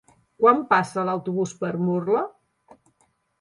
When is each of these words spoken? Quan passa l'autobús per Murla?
Quan 0.43 0.61
passa 0.71 1.03
l'autobús 1.09 1.53
per 1.61 1.71
Murla? 1.83 2.25